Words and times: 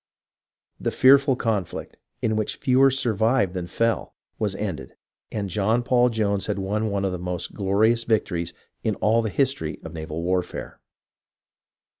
The 0.79 0.89
fearful 0.89 1.35
conflict, 1.35 1.95
in 2.23 2.35
which 2.35 2.55
fewer 2.55 2.89
survived 2.89 3.53
than 3.53 3.67
fell, 3.67 4.15
was 4.39 4.55
ended, 4.55 4.95
and 5.31 5.47
John 5.47 5.83
Paul 5.83 6.09
Jones 6.09 6.47
had 6.47 6.57
won 6.57 6.89
one 6.89 7.05
of 7.05 7.11
the 7.11 7.19
most 7.19 7.53
glorious 7.53 8.03
vic 8.03 8.25
tories 8.25 8.51
in 8.83 8.95
all 8.95 9.21
the 9.21 9.29
history 9.29 9.79
of 9.83 9.93
naval 9.93 10.23
warfare. 10.23 10.79